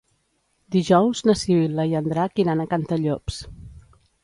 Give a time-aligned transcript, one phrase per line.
[0.75, 3.41] Dijous na Sibil·la i en Drac iran a Cantallops.